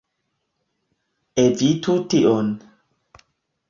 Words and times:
Evitu 1.43 1.97
tion! 2.09 2.53